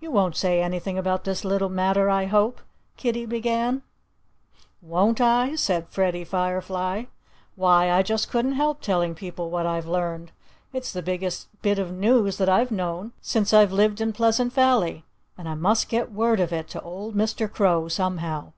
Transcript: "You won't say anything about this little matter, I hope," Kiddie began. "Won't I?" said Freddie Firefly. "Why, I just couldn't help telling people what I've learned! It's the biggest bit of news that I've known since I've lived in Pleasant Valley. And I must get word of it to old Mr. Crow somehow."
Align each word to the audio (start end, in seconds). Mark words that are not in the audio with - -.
"You 0.00 0.10
won't 0.10 0.34
say 0.34 0.60
anything 0.60 0.98
about 0.98 1.22
this 1.22 1.44
little 1.44 1.68
matter, 1.68 2.10
I 2.10 2.24
hope," 2.26 2.60
Kiddie 2.96 3.26
began. 3.26 3.82
"Won't 4.80 5.20
I?" 5.20 5.54
said 5.54 5.86
Freddie 5.88 6.24
Firefly. 6.24 7.04
"Why, 7.54 7.88
I 7.88 8.02
just 8.02 8.28
couldn't 8.28 8.54
help 8.54 8.80
telling 8.80 9.14
people 9.14 9.50
what 9.50 9.64
I've 9.64 9.86
learned! 9.86 10.32
It's 10.72 10.90
the 10.92 11.00
biggest 11.00 11.46
bit 11.62 11.78
of 11.78 11.92
news 11.92 12.38
that 12.38 12.48
I've 12.48 12.72
known 12.72 13.12
since 13.20 13.54
I've 13.54 13.70
lived 13.70 14.00
in 14.00 14.12
Pleasant 14.12 14.52
Valley. 14.52 15.04
And 15.38 15.48
I 15.48 15.54
must 15.54 15.88
get 15.88 16.10
word 16.10 16.40
of 16.40 16.52
it 16.52 16.66
to 16.70 16.82
old 16.82 17.14
Mr. 17.14 17.48
Crow 17.48 17.86
somehow." 17.86 18.54